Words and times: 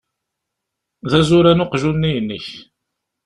D 1.09 1.13
azuran 1.19 1.63
uqjun-nni-inek. 1.63 2.47